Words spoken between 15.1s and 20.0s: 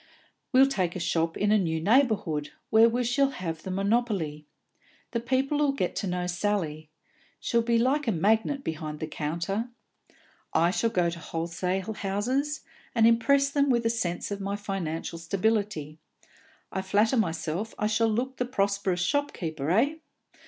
stability; I flatter myself I shall look the prosperous shopkeeper, eh?